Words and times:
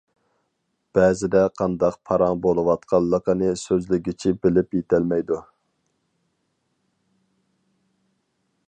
بەزىدە 0.97 1.41
قانداق 1.59 1.97
پاراڭ 2.09 2.39
بولۇۋاتقانلىقىنى 2.45 3.51
سۆزلىگۈچى 3.65 4.33
بىلىپ 4.47 4.75
يېتەلمەيدۇ. 4.79 5.41